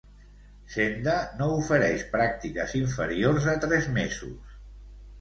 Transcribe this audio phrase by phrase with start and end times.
[0.75, 4.61] Senda no ofereix pràctiques inferiors a tres mesos.